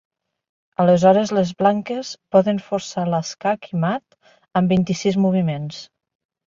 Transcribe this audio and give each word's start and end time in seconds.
Aleshores 0.83 1.33
les 1.39 1.51
blanques 1.59 2.15
poden 2.37 2.63
forçar 2.71 3.07
l'escac 3.13 3.71
i 3.73 3.83
mat 3.87 4.21
en 4.63 4.75
vint-i-sis 4.77 5.23
moviments. 5.29 5.89